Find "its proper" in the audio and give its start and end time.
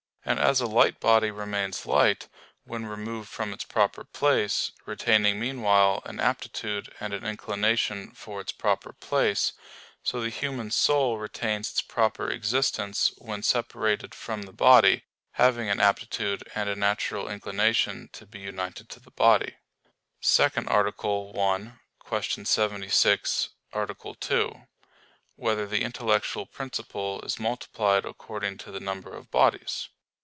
3.51-4.03, 8.39-8.93, 11.71-12.29